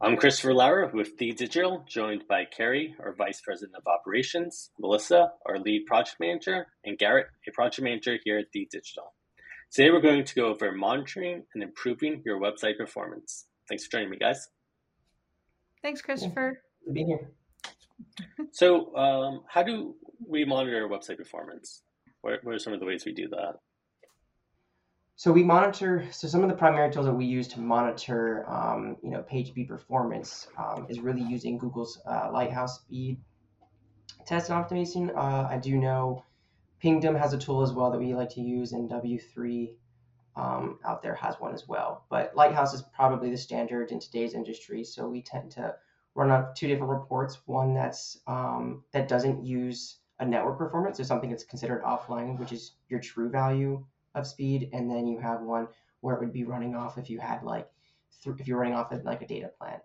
I'm 0.00 0.16
Christopher 0.16 0.54
Lauer 0.54 0.88
with 0.94 1.18
The 1.18 1.32
Digital, 1.32 1.84
joined 1.88 2.28
by 2.28 2.44
Carrie, 2.44 2.94
our 3.00 3.12
Vice 3.14 3.40
President 3.40 3.74
of 3.74 3.84
Operations, 3.84 4.70
Melissa, 4.78 5.32
our 5.44 5.58
Lead 5.58 5.86
Project 5.86 6.18
Manager, 6.20 6.68
and 6.84 6.96
Garrett, 6.96 7.26
a 7.48 7.50
Project 7.50 7.82
Manager 7.82 8.16
here 8.22 8.38
at 8.38 8.46
The 8.52 8.68
Digital. 8.70 9.12
Today 9.72 9.90
we're 9.90 10.00
going 10.00 10.24
to 10.24 10.34
go 10.36 10.46
over 10.46 10.70
monitoring 10.70 11.42
and 11.52 11.64
improving 11.64 12.22
your 12.24 12.38
website 12.38 12.78
performance. 12.78 13.46
Thanks 13.68 13.86
for 13.86 13.90
joining 13.90 14.10
me, 14.10 14.18
guys. 14.18 14.48
Thanks, 15.82 16.00
Christopher. 16.00 16.62
Good 16.84 16.94
being 16.94 17.08
here. 17.08 17.32
So, 18.52 18.94
um, 18.94 19.42
how 19.48 19.64
do 19.64 19.96
we 20.24 20.44
monitor 20.44 20.88
website 20.88 21.16
performance? 21.16 21.82
What, 22.20 22.44
what 22.44 22.54
are 22.54 22.60
some 22.60 22.72
of 22.72 22.78
the 22.78 22.86
ways 22.86 23.04
we 23.04 23.12
do 23.12 23.28
that? 23.30 23.56
So 25.18 25.32
we 25.32 25.42
monitor. 25.42 26.06
So 26.12 26.28
some 26.28 26.44
of 26.44 26.48
the 26.48 26.54
primary 26.54 26.92
tools 26.92 27.06
that 27.06 27.12
we 27.12 27.24
use 27.24 27.48
to 27.48 27.60
monitor, 27.60 28.48
um, 28.48 28.96
you 29.02 29.10
know, 29.10 29.20
page 29.22 29.48
speed 29.48 29.66
performance 29.66 30.46
um, 30.56 30.86
is 30.88 31.00
really 31.00 31.22
using 31.22 31.58
Google's 31.58 32.00
uh, 32.06 32.30
Lighthouse 32.32 32.76
Speed 32.76 33.18
Test 34.26 34.48
and 34.48 34.64
Optimization. 34.64 35.12
Uh, 35.16 35.48
I 35.50 35.58
do 35.58 35.76
know 35.76 36.22
Pingdom 36.78 37.16
has 37.16 37.32
a 37.32 37.38
tool 37.38 37.62
as 37.62 37.72
well 37.72 37.90
that 37.90 37.98
we 37.98 38.14
like 38.14 38.28
to 38.34 38.40
use, 38.40 38.70
and 38.70 38.88
W3 38.88 39.74
um, 40.36 40.78
out 40.84 41.02
there 41.02 41.16
has 41.16 41.34
one 41.40 41.52
as 41.52 41.66
well. 41.66 42.04
But 42.08 42.36
Lighthouse 42.36 42.72
is 42.72 42.82
probably 42.94 43.28
the 43.28 43.36
standard 43.36 43.90
in 43.90 43.98
today's 43.98 44.34
industry, 44.34 44.84
so 44.84 45.08
we 45.08 45.22
tend 45.22 45.50
to 45.50 45.74
run 46.14 46.30
on 46.30 46.54
two 46.54 46.68
different 46.68 46.92
reports. 46.92 47.40
One 47.46 47.74
that's 47.74 48.20
um, 48.28 48.84
that 48.92 49.08
doesn't 49.08 49.44
use 49.44 49.96
a 50.20 50.24
network 50.24 50.58
performance, 50.58 50.98
so 50.98 51.02
something 51.02 51.30
that's 51.30 51.42
considered 51.42 51.82
offline, 51.82 52.38
which 52.38 52.52
is 52.52 52.74
your 52.88 53.00
true 53.00 53.28
value 53.30 53.84
of 54.18 54.26
speed, 54.26 54.70
and 54.72 54.90
then 54.90 55.06
you 55.06 55.18
have 55.18 55.40
one 55.42 55.68
where 56.00 56.14
it 56.14 56.20
would 56.20 56.32
be 56.32 56.44
running 56.44 56.74
off 56.74 56.98
if 56.98 57.10
you 57.10 57.18
had 57.18 57.42
like 57.42 57.68
if 58.24 58.46
you're 58.46 58.58
running 58.58 58.74
off 58.74 58.92
of 58.92 59.04
like 59.04 59.22
a 59.22 59.26
data 59.26 59.50
plan. 59.58 59.80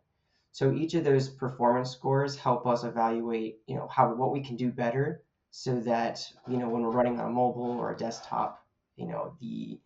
So 0.52 0.74
each 0.74 0.94
of 0.94 1.04
those 1.04 1.30
performance 1.30 1.91
scores 1.91 2.36
help 2.36 2.68
us 2.68 2.84
evaluate, 2.84 3.60
you 3.66 3.76
know, 3.76 3.88
how 3.88 4.13
what 4.13 4.32
we 4.32 4.41
can 4.41 4.55
do 4.55 4.72
better, 4.72 5.24
so 5.52 5.80
that 5.82 6.27
you 6.48 6.57
know 6.57 6.70
when 6.70 6.84
we're 6.84 6.91
running 6.91 7.20
on 7.20 7.27
a 7.27 7.30
mobile 7.30 7.72
or 7.72 7.91
a 7.91 7.98
desktop, 7.98 8.63
you 8.96 9.07
know 9.07 9.35
the 9.40 9.80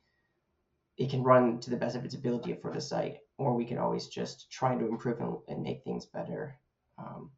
it 0.97 1.09
can 1.09 1.23
run 1.23 1.59
to 1.59 1.69
the 1.69 1.77
best 1.77 1.95
of 1.95 2.03
its 2.03 2.15
ability 2.15 2.53
for 2.55 2.73
the 2.73 2.81
site, 2.81 3.19
or 3.37 3.55
we 3.55 3.65
can 3.65 3.77
always 3.77 4.07
just 4.07 4.51
try 4.51 4.75
to 4.75 4.87
improve 4.87 5.19
and, 5.21 5.37
and 5.47 5.63
make 5.63 5.83
things 5.83 6.05
better. 6.05 6.57
Um, 6.97 7.31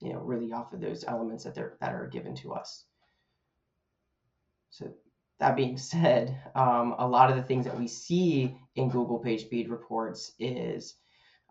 you 0.00 0.12
know, 0.12 0.20
really 0.20 0.52
off 0.52 0.72
of 0.72 0.80
those 0.80 1.04
elements 1.04 1.44
that 1.44 1.54
they're 1.54 1.76
that 1.80 1.94
are 1.94 2.06
given 2.08 2.34
to 2.36 2.52
us. 2.52 2.84
So 4.70 4.92
that 5.40 5.56
being 5.56 5.76
said, 5.76 6.40
um, 6.54 6.94
a 6.98 7.06
lot 7.06 7.30
of 7.30 7.36
the 7.36 7.42
things 7.42 7.64
that 7.64 7.78
we 7.78 7.88
see 7.88 8.56
in 8.76 8.88
Google 8.88 9.22
PageSpeed 9.22 9.70
reports 9.70 10.32
is 10.38 10.96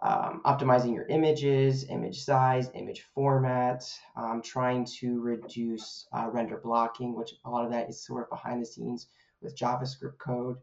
um, 0.01 0.41
optimizing 0.45 0.93
your 0.93 1.05
images, 1.07 1.85
image 1.89 2.23
size, 2.23 2.69
image 2.73 3.05
format, 3.15 3.83
um, 4.17 4.41
trying 4.43 4.85
to 4.99 5.21
reduce 5.21 6.07
uh, 6.11 6.29
render 6.31 6.59
blocking, 6.61 7.15
which 7.15 7.35
a 7.45 7.49
lot 7.49 7.65
of 7.65 7.71
that 7.71 7.89
is 7.89 8.05
sort 8.05 8.23
of 8.23 8.29
behind 8.29 8.61
the 8.61 8.65
scenes 8.65 9.07
with 9.41 9.57
JavaScript 9.57 10.17
code. 10.17 10.57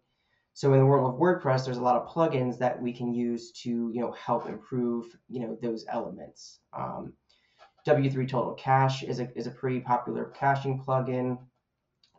So 0.52 0.74
in 0.74 0.80
the 0.80 0.86
world 0.86 1.14
of 1.14 1.20
WordPress, 1.20 1.64
there's 1.64 1.78
a 1.78 1.82
lot 1.82 1.96
of 1.96 2.08
plugins 2.08 2.58
that 2.58 2.80
we 2.82 2.92
can 2.92 3.14
use 3.14 3.52
to 3.62 3.90
you 3.94 4.00
know 4.00 4.12
help 4.12 4.46
improve 4.46 5.06
you 5.28 5.40
know 5.40 5.56
those 5.62 5.86
elements. 5.88 6.58
Um, 6.72 7.14
W3 7.86 8.28
Total 8.28 8.52
Cache 8.54 9.04
is 9.04 9.20
a, 9.20 9.38
is 9.38 9.46
a 9.46 9.52
pretty 9.52 9.80
popular 9.80 10.26
caching 10.36 10.82
plugin 10.86 11.38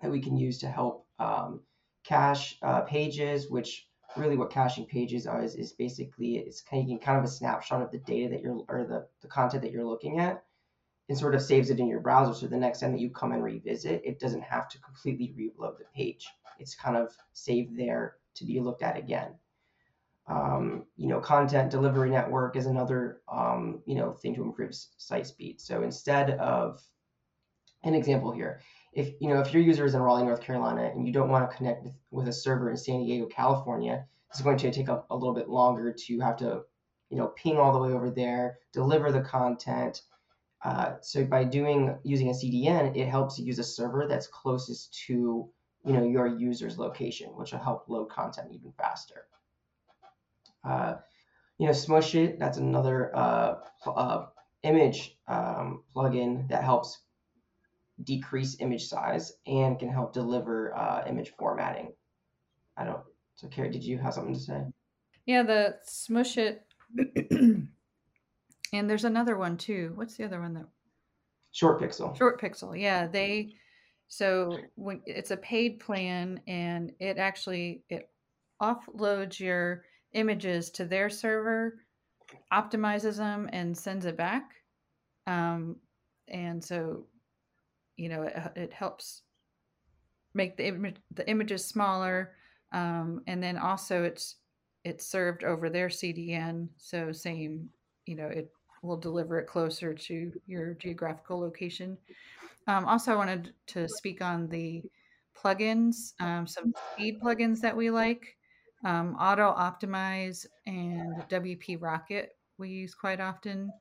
that 0.02 0.12
we 0.12 0.20
can 0.20 0.36
use 0.36 0.58
to 0.60 0.68
help 0.68 1.06
um, 1.20 1.62
cache 2.04 2.58
uh, 2.62 2.82
pages, 2.82 3.50
which 3.50 3.88
really 4.18 4.38
what 4.38 4.50
caching 4.50 4.86
pages 4.86 5.26
are 5.26 5.44
is, 5.44 5.56
is 5.56 5.74
basically 5.74 6.38
it's 6.38 6.62
kind 6.62 6.92
of, 6.92 7.02
kind 7.02 7.18
of 7.18 7.24
a 7.24 7.28
snapshot 7.28 7.82
of 7.82 7.92
the 7.92 8.00
data 8.00 8.30
that 8.30 8.42
you're 8.42 8.62
or 8.68 8.86
the, 8.86 9.08
the 9.22 9.28
content 9.28 9.64
that 9.64 9.72
you're 9.72 9.86
looking 9.86 10.20
at 10.20 10.44
and 11.08 11.18
sort 11.18 11.36
of 11.36 11.42
saves 11.42 11.70
it 11.70 11.80
in 11.80 11.88
your 11.88 12.00
browser. 12.00 12.34
So 12.34 12.48
the 12.48 12.58
next 12.58 12.80
time 12.80 12.92
that 12.92 13.02
you 13.02 13.10
come 13.10 13.32
and 13.32 13.44
revisit 13.44 14.02
it 14.04 14.20
doesn't 14.20 14.44
have 14.44 14.68
to 14.70 14.80
completely 14.80 15.34
reload 15.36 15.78
the 15.80 15.86
page. 15.95 16.28
It's 16.60 16.76
kind 16.76 16.98
of 16.98 17.16
saved 17.34 17.78
there 17.78 18.17
to 18.36 18.45
be 18.45 18.60
looked 18.60 18.84
at 18.84 18.98
again. 18.98 19.36
Um, 20.28 20.86
you 20.98 21.08
know 21.08 21.20
content 21.20 21.72
delivery 21.72 22.10
network 22.10 22.56
is 22.56 22.66
another 22.66 23.22
um, 23.32 23.82
you 23.86 23.95
know 23.95 24.14
thing 24.14 24.36
to 24.36 24.44
improve 24.44 24.76
site 24.98 25.28
speed. 25.28 25.61
So 25.61 25.84
instead 25.84 26.32
of 26.32 26.82
an 27.84 27.94
example 27.95 28.32
here 28.32 28.61
if 28.94 29.14
you 29.20 29.30
know 29.30 29.40
if 29.40 29.54
your 29.54 29.64
user 29.64 29.86
is 29.86 29.94
in 29.94 30.02
Raleigh, 30.02 30.24
North 30.24 30.42
Carolina, 30.42 30.84
and 30.94 31.08
you 31.08 31.14
don't 31.14 31.30
want 31.30 31.50
to 31.50 31.56
connect 31.56 31.84
with, 31.84 31.94
with 32.12 32.28
a 32.28 32.34
server 32.34 32.70
in 32.70 32.78
San 32.78 33.04
Diego, 33.06 33.26
California, 33.28 34.06
it's 34.30 34.42
going 34.42 34.58
to 34.58 34.72
take 34.72 34.90
a, 34.90 35.04
a 35.10 35.16
little 35.16 35.34
bit 35.34 35.50
longer 35.50 35.94
to 35.94 36.20
have 36.20 36.38
to 36.38 36.64
you 37.10 37.18
know 37.18 37.28
ping 37.28 37.58
all 37.58 37.74
the 37.74 37.80
way 37.80 37.94
over 37.94 38.10
there, 38.10 38.60
deliver 38.74 39.12
the 39.12 39.22
content. 39.22 40.02
Uh, 40.64 40.94
so 41.02 41.26
by 41.26 41.44
doing 41.44 41.98
using 42.04 42.30
a 42.30 42.34
CDN, 42.34 42.96
it 42.96 43.08
helps 43.08 43.40
you 43.40 43.46
use 43.46 43.60
a 43.60 43.64
server 43.64 44.08
that's 44.08 44.28
closest 44.28 44.94
to 45.08 45.50
you 45.86 45.94
know 45.94 46.04
your 46.04 46.28
user's 46.28 46.78
location, 46.78 47.30
which 47.36 47.52
will 47.54 47.60
help 47.60 47.88
load 47.88 48.10
content 48.10 48.50
even 48.52 48.72
faster. 48.78 49.26
Uh, 50.64 50.96
you 51.58 51.68
know, 51.68 51.73
Smush 51.73 52.16
it. 52.16 52.40
that's 52.40 52.58
another 52.58 53.16
uh, 53.16 53.56
uh, 53.88 54.26
image 54.64 55.18
um, 55.28 55.84
plugin 55.96 56.48
that 56.50 56.64
helps 56.64 57.00
decrease 58.04 58.58
image 58.60 58.88
size 58.88 59.34
and 59.48 59.80
can 59.80 59.89
help 59.89 60.14
deliver 60.14 60.76
uh, 60.76 61.04
image 61.08 61.34
formatting. 61.38 61.94
I 62.78 62.86
don't. 62.86 63.02
So, 63.36 63.48
Carrie, 63.48 63.72
did 63.72 63.84
you 63.84 63.98
have 63.98 64.14
something 64.14 64.34
to 64.34 64.39
say? 64.39 64.64
Yeah, 65.26 65.44
the 65.44 65.78
smush 65.84 66.38
it. 66.38 66.66
and 67.32 67.70
there's 68.73 69.06
another 69.06 69.38
one 69.38 69.58
too. 69.58 69.92
What's 69.95 70.16
the 70.16 70.26
other 70.26 70.42
one 70.42 70.54
that? 70.56 70.67
Short 71.52 71.82
Pixel. 71.82 72.17
Short 72.17 72.40
Pixel. 72.42 72.80
Yeah, 72.80 73.08
they. 73.08 73.54
So 74.08 74.58
when 74.76 75.02
it's 75.06 75.32
a 75.32 75.38
paid 75.38 75.80
plan, 75.80 76.42
and 76.48 76.92
it 77.00 77.17
actually 77.17 77.84
it 77.90 78.10
offloads 78.61 79.40
your 79.40 79.84
images 80.14 80.70
to 80.72 80.86
their 80.86 81.10
server, 81.10 81.80
optimizes 82.52 83.17
them, 83.17 83.50
and 83.52 83.78
sends 83.78 84.06
it 84.06 84.17
back. 84.17 84.52
Um, 85.28 85.78
and 86.28 86.64
so 86.64 87.06
you 88.02 88.10
know 88.10 88.23
it, 88.23 88.36
it 88.56 88.73
helps 88.73 89.22
make 90.34 90.58
the 90.58 90.94
the 91.14 91.30
images 91.30 91.64
smaller 91.64 92.34
um, 92.72 93.22
and 93.28 93.42
then 93.44 93.58
also 93.58 94.04
it's 94.04 94.38
it's 94.84 95.06
served 95.06 95.44
over 95.44 95.70
their 95.70 95.88
cdn 95.88 96.67
so 96.78 97.11
same 97.11 97.70
you 98.06 98.16
know 98.16 98.28
it 98.28 98.50
will 98.82 98.98
deliver 98.98 99.40
it 99.40 99.45
closer 99.45 99.94
to 99.94 100.32
your 100.48 100.73
geographical 100.73 101.40
location. 101.40 101.95
Um, 102.66 102.86
also 102.86 103.11
i 103.11 103.16
wanted 103.16 103.54
to 103.67 103.88
speak 103.88 104.22
on 104.22 104.48
the 104.48 104.84
plugins 105.38 106.14
um, 106.20 106.48
some 106.48 106.73
speed 106.94 107.22
plugins 107.22 107.60
that 107.61 107.78
we 107.78 107.92
like 107.92 108.38
um, 108.84 109.16
Autoptimize 109.20 110.48
and 110.66 111.23
wp 111.30 111.80
rocket 111.80 112.36
we 112.61 112.70
use 112.70 112.94
quite 112.94 113.20
often. 113.20 113.73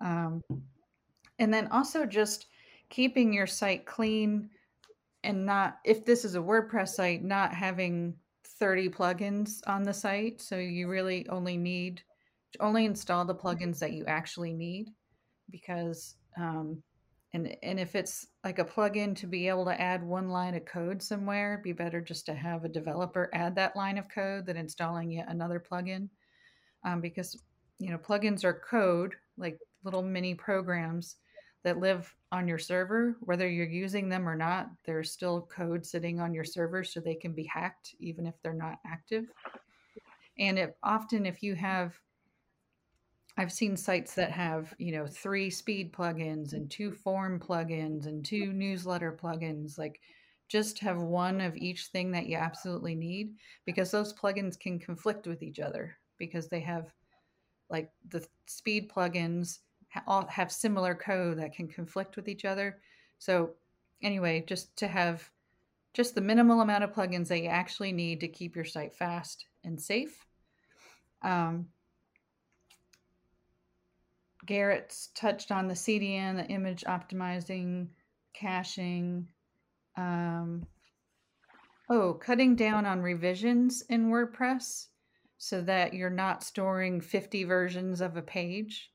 Um, 0.00 0.42
and 1.38 1.54
then 1.54 1.68
also 1.68 2.04
just 2.06 2.46
keeping 2.94 3.32
your 3.32 3.46
site 3.46 3.84
clean 3.86 4.48
and 5.24 5.44
not 5.44 5.78
if 5.84 6.04
this 6.04 6.24
is 6.24 6.36
a 6.36 6.40
WordPress 6.40 6.90
site, 6.90 7.24
not 7.24 7.52
having 7.52 8.14
30 8.60 8.88
plugins 8.90 9.60
on 9.66 9.82
the 9.82 9.92
site. 9.92 10.40
So 10.40 10.56
you 10.56 10.88
really 10.88 11.26
only 11.28 11.56
need 11.56 12.02
only 12.60 12.84
install 12.84 13.24
the 13.24 13.34
plugins 13.34 13.80
that 13.80 13.94
you 13.94 14.04
actually 14.06 14.52
need 14.52 14.90
because 15.50 16.14
um, 16.38 16.80
and 17.32 17.56
and 17.64 17.80
if 17.80 17.96
it's 17.96 18.28
like 18.44 18.60
a 18.60 18.64
plugin 18.64 19.16
to 19.16 19.26
be 19.26 19.48
able 19.48 19.64
to 19.64 19.80
add 19.80 20.04
one 20.04 20.28
line 20.28 20.54
of 20.54 20.64
code 20.64 21.02
somewhere, 21.02 21.60
be 21.64 21.72
better 21.72 22.00
just 22.00 22.26
to 22.26 22.34
have 22.34 22.64
a 22.64 22.68
developer 22.68 23.28
add 23.32 23.56
that 23.56 23.74
line 23.74 23.98
of 23.98 24.08
code 24.08 24.46
than 24.46 24.56
installing 24.56 25.10
yet 25.10 25.26
another 25.28 25.58
plugin. 25.58 26.08
Um, 26.84 27.00
because 27.00 27.42
you 27.80 27.90
know 27.90 27.98
plugins 27.98 28.44
are 28.44 28.62
code 28.70 29.14
like 29.36 29.58
little 29.82 30.02
mini 30.02 30.34
programs 30.36 31.16
that 31.64 31.80
live 31.80 32.14
on 32.30 32.46
your 32.46 32.58
server, 32.58 33.16
whether 33.20 33.48
you're 33.48 33.66
using 33.66 34.08
them 34.08 34.28
or 34.28 34.36
not, 34.36 34.68
there's 34.84 35.10
still 35.10 35.48
code 35.50 35.84
sitting 35.84 36.20
on 36.20 36.34
your 36.34 36.44
server 36.44 36.84
so 36.84 37.00
they 37.00 37.14
can 37.14 37.32
be 37.32 37.44
hacked 37.44 37.94
even 37.98 38.26
if 38.26 38.34
they're 38.42 38.52
not 38.52 38.78
active. 38.86 39.24
And 40.38 40.58
if 40.58 40.70
often 40.82 41.26
if 41.26 41.42
you 41.42 41.54
have 41.54 41.98
I've 43.36 43.52
seen 43.52 43.76
sites 43.76 44.14
that 44.14 44.30
have, 44.30 44.72
you 44.78 44.92
know, 44.92 45.08
three 45.08 45.50
speed 45.50 45.92
plugins 45.92 46.52
and 46.52 46.70
two 46.70 46.92
form 46.92 47.40
plugins 47.40 48.06
and 48.06 48.24
two 48.24 48.52
newsletter 48.52 49.18
plugins, 49.20 49.76
like 49.76 50.00
just 50.48 50.78
have 50.78 51.00
one 51.00 51.40
of 51.40 51.56
each 51.56 51.86
thing 51.86 52.12
that 52.12 52.26
you 52.26 52.36
absolutely 52.36 52.94
need 52.94 53.34
because 53.64 53.90
those 53.90 54.12
plugins 54.12 54.58
can 54.58 54.78
conflict 54.78 55.26
with 55.26 55.42
each 55.42 55.58
other 55.58 55.96
because 56.16 56.48
they 56.48 56.60
have 56.60 56.92
like 57.70 57.90
the 58.10 58.24
speed 58.46 58.88
plugins 58.88 59.60
all 60.06 60.26
have 60.26 60.50
similar 60.50 60.94
code 60.94 61.38
that 61.38 61.54
can 61.54 61.68
conflict 61.68 62.16
with 62.16 62.28
each 62.28 62.44
other. 62.44 62.78
So 63.18 63.50
anyway, 64.02 64.44
just 64.46 64.76
to 64.78 64.88
have 64.88 65.30
just 65.92 66.14
the 66.14 66.20
minimal 66.20 66.60
amount 66.60 66.84
of 66.84 66.92
plugins 66.92 67.28
that 67.28 67.40
you 67.40 67.48
actually 67.48 67.92
need 67.92 68.20
to 68.20 68.28
keep 68.28 68.56
your 68.56 68.64
site 68.64 68.94
fast 68.94 69.46
and 69.62 69.80
safe. 69.80 70.26
Um, 71.22 71.68
Garrett's 74.44 75.08
touched 75.14 75.50
on 75.50 75.68
the 75.68 75.74
CDN, 75.74 76.36
the 76.36 76.52
image 76.52 76.84
optimizing, 76.84 77.88
caching. 78.34 79.28
Um, 79.96 80.66
oh, 81.88 82.14
cutting 82.14 82.56
down 82.56 82.84
on 82.84 83.00
revisions 83.00 83.82
in 83.88 84.10
WordPress 84.10 84.88
so 85.38 85.62
that 85.62 85.94
you're 85.94 86.10
not 86.10 86.42
storing 86.42 87.00
50 87.00 87.44
versions 87.44 88.00
of 88.00 88.16
a 88.16 88.22
page 88.22 88.90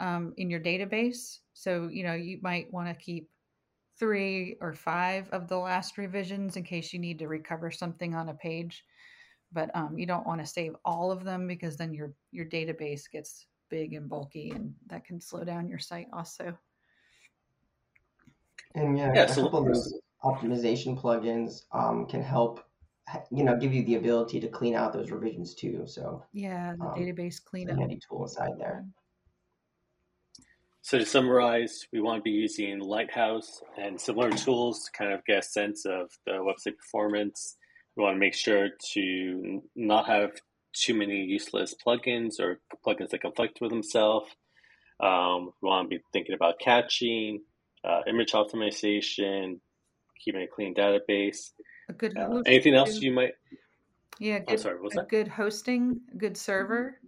um, 0.00 0.32
in 0.36 0.50
your 0.50 0.60
database. 0.60 1.38
So, 1.54 1.88
you 1.90 2.04
know, 2.04 2.14
you 2.14 2.38
might 2.42 2.72
want 2.72 2.88
to 2.88 2.94
keep 2.94 3.28
three 3.98 4.56
or 4.60 4.72
five 4.72 5.28
of 5.30 5.48
the 5.48 5.56
last 5.56 5.98
revisions 5.98 6.56
in 6.56 6.62
case 6.62 6.92
you 6.92 7.00
need 7.00 7.18
to 7.18 7.28
recover 7.28 7.70
something 7.70 8.14
on 8.14 8.28
a 8.28 8.34
page. 8.34 8.84
But 9.52 9.74
um, 9.74 9.98
you 9.98 10.06
don't 10.06 10.26
want 10.26 10.40
to 10.40 10.46
save 10.46 10.74
all 10.84 11.10
of 11.10 11.24
them 11.24 11.46
because 11.46 11.76
then 11.76 11.94
your 11.94 12.12
your 12.32 12.44
database 12.44 13.10
gets 13.10 13.46
big 13.70 13.94
and 13.94 14.08
bulky, 14.08 14.50
and 14.50 14.74
that 14.88 15.06
can 15.06 15.20
slow 15.20 15.42
down 15.42 15.68
your 15.68 15.78
site 15.78 16.06
also. 16.12 16.56
And 18.74 18.98
yeah, 18.98 19.12
yeah 19.14 19.22
a 19.22 19.28
so 19.28 19.44
couple 19.44 19.60
of 19.60 19.66
those 19.66 19.98
optimization 20.22 21.00
plugins 21.00 21.62
um, 21.72 22.06
can 22.06 22.22
help 22.22 22.60
you 23.30 23.44
know 23.44 23.56
give 23.56 23.72
you 23.72 23.84
the 23.84 23.94
ability 23.94 24.40
to 24.40 24.48
clean 24.48 24.74
out 24.74 24.92
those 24.92 25.10
revisions 25.10 25.54
too 25.54 25.84
so 25.86 26.22
yeah 26.32 26.74
the 26.78 26.84
um, 26.84 26.94
database 26.94 27.42
cleanup 27.42 27.78
handy 27.78 27.98
tool 28.06 28.24
inside 28.24 28.50
there 28.58 28.84
so 30.82 30.98
to 30.98 31.04
summarize 31.04 31.86
we 31.92 32.00
want 32.00 32.18
to 32.18 32.22
be 32.22 32.30
using 32.30 32.78
lighthouse 32.78 33.60
and 33.76 34.00
similar 34.00 34.30
tools 34.30 34.84
to 34.84 34.92
kind 34.92 35.12
of 35.12 35.24
get 35.24 35.38
a 35.38 35.42
sense 35.42 35.84
of 35.84 36.10
the 36.26 36.32
website 36.32 36.76
performance 36.76 37.56
we 37.98 38.04
want 38.04 38.14
to 38.14 38.20
make 38.20 38.34
sure 38.34 38.68
to 38.92 39.62
not 39.74 40.06
have 40.06 40.30
too 40.72 40.94
many 40.94 41.24
useless 41.24 41.74
plugins 41.74 42.38
or 42.38 42.60
plugins 42.86 43.10
that 43.10 43.22
conflict 43.22 43.58
with 43.60 43.70
themselves. 43.70 44.30
Um, 45.00 45.52
we 45.60 45.68
want 45.68 45.90
to 45.90 45.96
be 45.96 46.02
thinking 46.12 46.34
about 46.34 46.60
caching, 46.60 47.42
uh, 47.84 48.02
image 48.08 48.32
optimization, 48.32 49.58
keeping 50.24 50.42
a 50.42 50.46
clean 50.46 50.74
database. 50.74 51.50
A 51.88 51.92
good 51.92 52.16
uh, 52.16 52.42
anything 52.46 52.74
else 52.74 53.00
you 53.00 53.12
might? 53.12 53.32
Yeah, 54.20 54.40
good, 54.40 54.54
oh, 54.54 54.56
sorry, 54.56 54.78
a 54.84 54.94
that? 54.96 55.08
good 55.08 55.28
hosting, 55.28 56.00
a 56.12 56.16
good 56.16 56.36
server. 56.36 57.00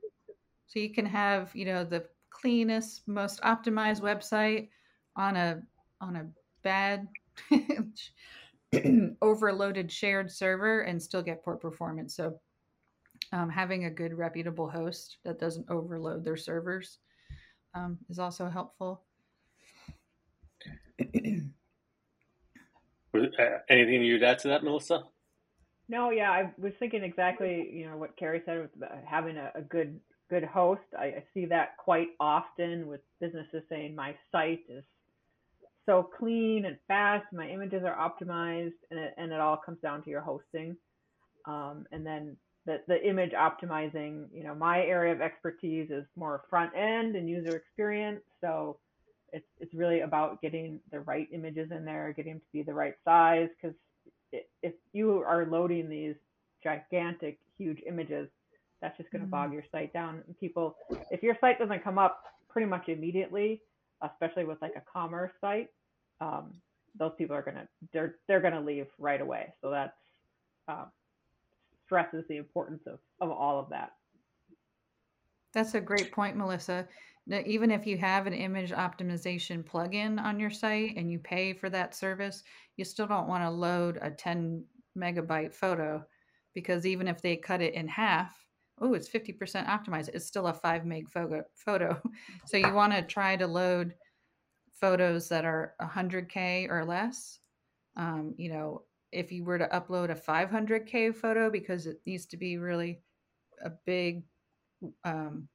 So 0.67 0.79
you 0.79 0.93
can 0.93 1.07
have 1.07 1.55
you 1.55 1.67
know 1.67 1.85
the 1.85 2.05
cleanest, 2.41 3.07
most 3.07 3.41
optimized 3.43 4.01
website 4.01 4.69
on 5.17 5.37
a 5.37 5.63
on 6.01 6.17
a 6.17 6.27
bad 6.63 7.09
overloaded 9.23 9.91
shared 9.91 10.31
server 10.31 10.83
and 10.83 11.03
still 11.03 11.23
get 11.23 11.45
poor 11.45 11.57
performance. 11.57 12.17
So 12.17 12.41
um, 13.33 13.51
having 13.51 13.85
a 13.85 13.91
good 13.91 14.15
reputable 14.15 14.69
host 14.69 15.19
that 15.25 15.39
doesn't 15.39 15.71
overload 15.71 16.25
their 16.25 16.37
servers 16.37 16.99
um, 17.75 17.99
is 18.09 18.19
also 18.19 18.49
helpful. 18.49 19.03
Uh, 23.13 23.59
anything 23.69 24.05
you'd 24.05 24.23
add 24.23 24.39
to 24.39 24.47
that, 24.47 24.63
Melissa? 24.63 25.03
No, 25.89 26.11
yeah, 26.11 26.31
I 26.31 26.53
was 26.59 26.73
thinking 26.79 27.03
exactly, 27.03 27.69
you 27.73 27.91
know, 27.91 27.97
what 27.97 28.17
Carrie 28.17 28.41
said 28.47 28.61
with 28.61 28.71
having 29.05 29.37
a, 29.37 29.51
a 29.57 29.63
good 29.63 29.99
good 30.31 30.45
host. 30.45 30.81
I, 30.99 31.05
I, 31.05 31.25
see 31.35 31.45
that 31.47 31.77
quite 31.77 32.09
often 32.21 32.87
with 32.87 33.01
businesses 33.21 33.63
saying 33.69 33.95
my 33.95 34.15
site 34.31 34.61
is 34.69 34.85
so 35.87 36.09
clean 36.19 36.65
and 36.67 36.77
fast, 36.87 37.27
my 37.33 37.49
images 37.49 37.83
are 37.85 37.97
optimized, 37.97 38.75
and 38.91 39.01
it, 39.01 39.15
and 39.19 39.33
it 39.33 39.41
all 39.41 39.57
comes 39.57 39.79
down 39.83 40.03
to 40.05 40.11
your 40.11 40.21
hosting. 40.21 40.77
Um, 41.47 41.85
and 41.91 42.07
then 42.07 42.37
the, 42.67 42.81
the 42.87 43.03
image 43.07 43.33
optimizing, 43.33 44.27
you 44.33 44.45
know, 44.45 44.55
my 44.55 44.81
area 44.81 45.13
of 45.13 45.21
expertise 45.21 45.91
is 45.91 46.05
more 46.17 46.45
front 46.49 46.73
end 46.77 47.17
and 47.17 47.29
user 47.29 47.57
experience. 47.57 48.21
So 48.41 48.79
it's, 49.33 49.47
it's 49.59 49.75
really 49.75 50.01
about 50.01 50.41
getting 50.41 50.81
the 50.93 51.01
right 51.01 51.29
images 51.33 51.71
in 51.71 51.85
there, 51.85 52.13
getting 52.17 52.35
them 52.35 52.41
to 52.41 52.53
be 52.53 52.63
the 52.63 52.75
right 52.75 52.95
size. 53.05 53.49
Because 53.61 53.77
if 54.63 54.75
you 54.93 55.25
are 55.27 55.47
loading 55.47 55.89
these 55.89 56.15
gigantic, 56.63 57.39
huge 57.59 57.79
images, 57.89 58.29
that's 58.81 58.97
just 58.97 59.11
going 59.11 59.21
to 59.21 59.27
mm-hmm. 59.27 59.31
bog 59.31 59.53
your 59.53 59.65
site 59.71 59.93
down. 59.93 60.23
And 60.27 60.39
people, 60.39 60.77
if 61.11 61.23
your 61.23 61.37
site 61.41 61.59
doesn't 61.59 61.85
come 61.85 61.99
up 61.99 62.25
pretty 62.49 62.67
much 62.67 62.89
immediately, 62.89 63.63
especially 64.03 64.45
with 64.45 64.61
like 64.63 64.75
a 64.77 64.83
commerce 64.91 65.33
site, 65.41 65.69
um, 66.21 66.55
those 66.99 67.13
people 67.17 67.37
are 67.37 67.43
gonna 67.43 67.69
they're 67.93 68.17
they're 68.27 68.41
gonna 68.41 68.61
leave 68.61 68.87
right 68.99 69.21
away. 69.21 69.55
So 69.63 69.71
that's 69.71 69.95
um, 70.69 70.87
stresses 71.87 72.25
the 72.29 72.37
importance 72.37 72.83
of, 72.87 72.99
of 73.21 73.31
all 73.31 73.59
of 73.59 73.69
that. 73.71 73.93
That's 75.53 75.75
a 75.75 75.81
great 75.81 76.13
point, 76.13 76.37
Melissa. 76.37 76.87
Now, 77.27 77.41
even 77.45 77.71
if 77.71 77.87
you 77.87 77.99
have 77.99 78.27
an 78.27 78.33
image 78.33 78.71
optimization 78.71 79.65
plugin 79.65 80.21
on 80.21 80.39
your 80.39 80.51
site 80.51 80.97
and 80.97 81.11
you 81.11 81.19
pay 81.19 81.53
for 81.53 81.69
that 81.71 81.95
service, 81.95 82.43
you 82.77 82.85
still 82.85 83.07
don't 83.07 83.29
want 83.29 83.43
to 83.43 83.51
load 83.51 83.99
a 84.01 84.11
10 84.11 84.65
megabyte 84.97 85.55
photo 85.55 86.05
because 86.55 86.87
even 86.87 87.09
if 87.09 87.21
they 87.21 87.37
cut 87.37 87.61
it 87.61 87.75
in 87.75 87.89
half, 87.89 88.47
oh, 88.81 88.95
it's 88.95 89.09
50% 89.09 89.67
optimized, 89.67 90.09
it's 90.15 90.27
still 90.27 90.47
a 90.47 90.55
5 90.55 90.87
meg 90.87 91.09
photo. 91.09 91.43
photo. 91.55 92.01
so 92.47 92.57
you 92.57 92.73
want 92.73 92.93
to 92.93 93.03
try 93.03 93.37
to 93.37 93.47
load 93.47 93.95
photos 94.81 95.29
that 95.29 95.45
are 95.45 95.75
100K 95.83 96.69
or 96.71 96.85
less. 96.85 97.39
Um, 97.97 98.35
you 98.39 98.51
know, 98.51 98.85
if 99.13 99.33
you 99.33 99.45
were 99.45 99.59
to 99.59 99.69
upload 99.69 100.11
a 100.11 100.15
500k 100.15 101.15
photo 101.15 101.51
because 101.51 101.87
it 101.87 102.01
needs 102.07 102.27
to 102.27 102.37
be 102.37 102.59
really 102.59 103.01
a 103.65 103.71
big 103.85 104.23
um, 105.05 105.49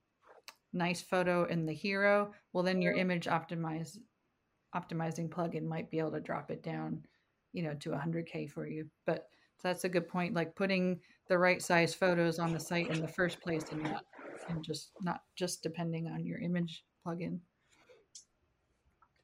nice 0.74 1.01
photo 1.01 1.45
in 1.45 1.66
the 1.66 1.74
hero 1.74 2.31
well 2.54 2.63
then 2.63 2.81
your 2.81 2.94
image 2.94 3.25
optimize 3.25 3.98
optimizing 4.75 5.30
plugin 5.30 5.63
might 5.63 5.89
be 5.89 6.00
able 6.00 6.12
to 6.12 6.19
drop 6.19 6.51
it 6.51 6.62
down 6.62 7.01
you 7.54 7.63
know 7.63 7.74
to 7.75 7.92
100k 7.92 8.50
for 8.50 8.68
you 8.68 8.86
but 9.06 9.30
that's 9.63 9.83
a 9.83 9.89
good 9.89 10.07
point 10.07 10.33
like 10.33 10.55
putting 10.55 10.99
the 11.27 11.37
right 11.37 11.61
size 11.61 11.93
photos 11.93 12.39
on 12.39 12.53
the 12.53 12.59
site 12.59 12.89
in 12.89 13.01
the 13.01 13.07
first 13.07 13.41
place 13.41 13.63
and 13.71 13.83
not 13.83 14.03
and 14.49 14.63
just 14.63 14.91
not 15.01 15.21
just 15.35 15.63
depending 15.63 16.07
on 16.07 16.25
your 16.25 16.39
image 16.39 16.83
plugin 17.05 17.39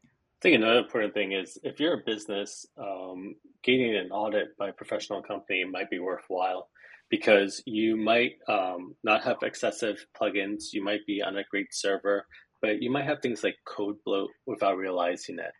I 0.04 0.42
think 0.42 0.56
another 0.56 0.80
important 0.80 1.14
thing 1.14 1.34
is 1.34 1.60
if 1.62 1.80
you're 1.80 2.00
a 2.00 2.04
business, 2.04 2.66
um, 2.76 3.36
getting 3.64 3.96
an 3.96 4.10
audit 4.10 4.58
by 4.58 4.70
a 4.70 4.74
professional 4.74 5.22
company 5.22 5.64
might 5.66 5.92
be 5.92 6.00
worthwhile 6.00 6.68
because 7.12 7.62
you 7.68 7.96
might 7.96 8.38
um, 8.48 8.96
not 9.04 9.22
have 9.22 9.38
excessive 9.44 10.04
plugins. 10.20 10.74
You 10.74 10.84
might 10.84 11.06
be 11.06 11.22
on 11.22 11.38
a 11.38 11.44
great 11.52 11.68
server, 11.72 12.26
but 12.60 12.82
you 12.82 12.90
might 12.90 13.06
have 13.06 13.20
things 13.22 13.44
like 13.44 13.56
code 13.68 13.98
bloat 14.04 14.32
without 14.48 14.78
realizing 14.78 15.38
it 15.38 15.52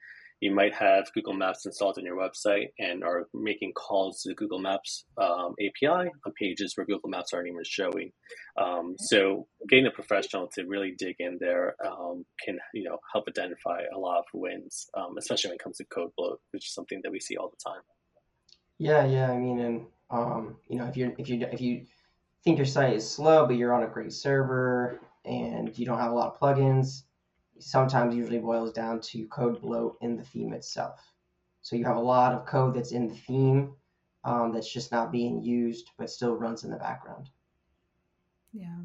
you 0.42 0.54
might 0.54 0.74
have 0.74 1.14
Google 1.14 1.34
Maps 1.34 1.68
installed 1.68 2.00
on 2.00 2.04
your 2.04 2.18
website 2.18 2.70
and 2.80 3.04
are 3.04 3.28
making 3.32 3.74
calls 3.74 4.22
to 4.22 4.30
the 4.30 4.36
Google 4.36 4.58
Maps 4.58 5.06
um, 5.22 5.54
API 5.60 6.10
on 6.26 6.34
pages 6.38 6.74
where 6.76 6.86
Google 6.86 7.10
Maps 7.10 7.32
aren't 7.32 7.48
even 7.48 7.62
showing. 7.64 8.12
Um, 8.58 8.96
so 8.98 9.48
getting 9.70 9.86
a 9.86 9.92
professional 9.92 10.50
to 10.56 10.66
really 10.66 10.96
dig 10.98 11.16
in 11.20 11.38
there 11.40 11.76
um, 11.86 12.26
can 12.44 12.58
you 12.74 12.84
know 12.84 12.98
help 13.14 13.26
identify 13.28 13.82
a 13.96 13.98
lot 13.98 14.18
of 14.18 14.26
wins, 14.34 14.88
um, 14.98 15.16
especially 15.20 15.50
when 15.50 15.56
it 15.56 15.64
comes 15.64 15.78
to 15.78 15.86
code 15.86 16.12
bloat, 16.18 16.40
which 16.52 16.66
is 16.66 16.74
something 16.74 17.00
that 17.04 17.12
we 17.12 17.20
see 17.20 17.38
all 17.38 17.52
the 17.52 17.70
time. 17.72 17.82
Yeah, 18.80 19.06
yeah. 19.06 19.32
I 19.32 19.38
mean, 19.38 19.60
and 19.60 19.86
um, 20.10 20.58
you 20.68 20.78
know, 20.78 20.86
if 20.86 20.98
you 20.98 21.14
if 21.20 21.30
you 21.30 21.48
if 21.52 21.62
you 21.62 21.86
think 22.44 22.58
your 22.58 22.66
site 22.66 22.96
is 22.96 23.08
slow, 23.08 23.46
but 23.46 23.58
you're 23.58 23.74
on 23.74 23.84
a 23.84 23.88
great 23.88 24.12
server 24.12 25.02
and 25.24 25.78
you 25.78 25.86
don't 25.86 26.00
have 26.00 26.12
a 26.12 26.16
lot 26.16 26.34
of 26.34 26.40
plugins 26.40 27.04
sometimes 27.62 28.16
usually 28.16 28.40
boils 28.40 28.74
down 28.74 29.00
to 29.02 29.28
code 29.28 29.62
bloat 29.62 29.98
in 30.02 30.18
the 30.18 30.24
theme 30.24 30.54
itself. 30.54 31.00
So 31.62 31.76
you 31.76 31.86
have 31.86 31.98
a 31.98 32.02
lot 32.02 32.34
of 32.34 32.46
code 32.46 32.74
that's 32.74 32.92
in 32.92 33.08
the 33.08 33.16
theme 33.16 33.74
um, 34.24 34.52
that's 34.52 34.72
just 34.72 34.92
not 34.92 35.12
being 35.12 35.44
used, 35.44 35.92
but 35.98 36.10
still 36.10 36.36
runs 36.36 36.64
in 36.64 36.72
the 36.72 36.78
background. 36.78 37.30
Yeah. 38.54 38.78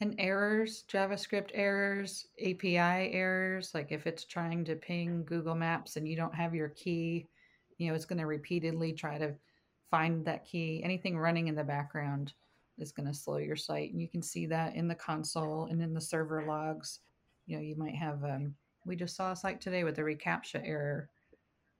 And 0.00 0.14
errors, 0.18 0.84
JavaScript 0.88 1.50
errors, 1.52 2.26
API 2.40 3.12
errors, 3.12 3.72
like 3.74 3.92
if 3.92 4.06
it's 4.06 4.24
trying 4.24 4.64
to 4.64 4.76
ping 4.76 5.24
Google 5.24 5.54
Maps 5.54 5.96
and 5.96 6.08
you 6.08 6.16
don't 6.16 6.34
have 6.34 6.54
your 6.54 6.70
key, 6.70 7.28
you 7.76 7.88
know, 7.88 7.94
it's 7.94 8.06
going 8.06 8.18
to 8.18 8.26
repeatedly 8.26 8.92
try 8.92 9.18
to 9.18 9.34
find 9.90 10.24
that 10.24 10.46
key. 10.46 10.80
Anything 10.82 11.18
running 11.18 11.48
in 11.48 11.54
the 11.54 11.64
background 11.64 12.32
is 12.78 12.92
going 12.92 13.08
to 13.08 13.14
slow 13.14 13.36
your 13.36 13.56
site. 13.56 13.92
And 13.92 14.00
you 14.00 14.08
can 14.08 14.22
see 14.22 14.46
that 14.46 14.74
in 14.74 14.88
the 14.88 14.94
console 14.94 15.66
and 15.66 15.82
in 15.82 15.92
the 15.92 16.00
server 16.00 16.44
logs 16.46 17.00
you 17.50 17.56
know 17.56 17.62
you 17.62 17.76
might 17.76 17.96
have 17.96 18.22
um, 18.24 18.54
we 18.86 18.94
just 18.94 19.16
saw 19.16 19.32
a 19.32 19.36
site 19.36 19.60
today 19.60 19.82
with 19.82 19.98
a 19.98 20.02
reCAPTCHA 20.02 20.62
error 20.64 21.10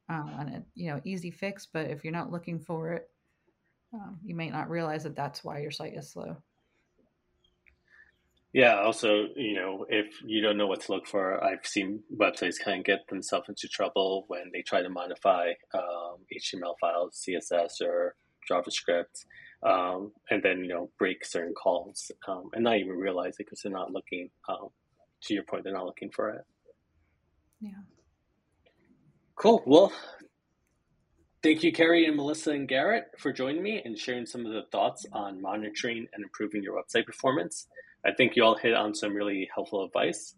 um, 0.08 0.30
on 0.36 0.48
it 0.48 0.64
you 0.74 0.90
know 0.90 1.00
easy 1.04 1.30
fix 1.30 1.66
but 1.72 1.86
if 1.86 2.02
you're 2.02 2.12
not 2.12 2.32
looking 2.32 2.58
for 2.58 2.92
it 2.92 3.08
um, 3.94 4.18
you 4.24 4.34
may 4.34 4.50
not 4.50 4.68
realize 4.68 5.04
that 5.04 5.16
that's 5.16 5.42
why 5.42 5.58
your 5.58 5.72
site 5.72 5.96
is 5.96 6.10
slow. 6.10 6.36
Yeah 8.52 8.80
also 8.80 9.28
you 9.36 9.54
know 9.54 9.86
if 9.88 10.06
you 10.24 10.42
don't 10.42 10.56
know 10.56 10.66
what 10.66 10.80
to 10.80 10.92
look 10.92 11.06
for 11.06 11.42
i've 11.44 11.64
seen 11.64 12.02
websites 12.20 12.56
kind 12.62 12.80
of 12.80 12.84
get 12.84 13.06
themselves 13.08 13.48
into 13.48 13.68
trouble 13.68 14.24
when 14.26 14.50
they 14.52 14.62
try 14.62 14.82
to 14.82 14.88
modify 14.88 15.52
html 15.72 16.64
um, 16.64 16.74
files 16.80 17.24
css 17.24 17.80
or 17.80 18.16
javascript 18.50 19.24
um, 19.62 20.10
and 20.30 20.42
then 20.42 20.64
you 20.64 20.68
know 20.68 20.90
break 20.98 21.24
certain 21.24 21.54
calls 21.54 22.10
um, 22.26 22.50
and 22.52 22.64
not 22.64 22.78
even 22.78 22.96
realize 22.96 23.34
it 23.34 23.46
because 23.46 23.60
they're 23.62 23.70
not 23.70 23.92
looking 23.92 24.30
um, 24.48 24.70
to 25.22 25.34
your 25.34 25.44
point, 25.44 25.64
they're 25.64 25.72
not 25.72 25.86
looking 25.86 26.10
for 26.10 26.30
it. 26.30 26.42
Yeah. 27.60 27.70
Cool. 29.36 29.62
Well, 29.66 29.92
thank 31.42 31.62
you, 31.62 31.72
Carrie 31.72 32.06
and 32.06 32.16
Melissa 32.16 32.50
and 32.50 32.68
Garrett, 32.68 33.04
for 33.18 33.32
joining 33.32 33.62
me 33.62 33.80
and 33.84 33.98
sharing 33.98 34.26
some 34.26 34.44
of 34.46 34.52
the 34.52 34.64
thoughts 34.70 35.06
on 35.12 35.40
monitoring 35.40 36.06
and 36.12 36.22
improving 36.22 36.62
your 36.62 36.80
website 36.80 37.06
performance. 37.06 37.66
I 38.04 38.12
think 38.12 38.36
you 38.36 38.44
all 38.44 38.56
hit 38.56 38.74
on 38.74 38.94
some 38.94 39.14
really 39.14 39.48
helpful 39.54 39.84
advice. 39.84 40.34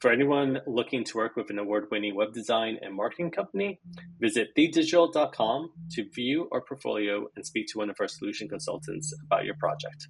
For 0.00 0.12
anyone 0.12 0.60
looking 0.66 1.02
to 1.04 1.16
work 1.16 1.34
with 1.36 1.50
an 1.50 1.58
award 1.58 1.86
winning 1.90 2.14
web 2.14 2.34
design 2.34 2.78
and 2.82 2.94
marketing 2.94 3.30
company, 3.30 3.80
visit 4.20 4.48
thedigital.com 4.56 5.70
to 5.92 6.10
view 6.10 6.48
our 6.52 6.60
portfolio 6.60 7.26
and 7.36 7.46
speak 7.46 7.68
to 7.68 7.78
one 7.78 7.88
of 7.88 7.96
our 8.00 8.08
solution 8.08 8.48
consultants 8.48 9.14
about 9.24 9.44
your 9.44 9.54
project. 9.54 10.08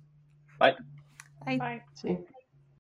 Bye. 0.59 0.75
Bye. 1.47 1.59
Bye. 1.59 1.83
See? 1.95 2.17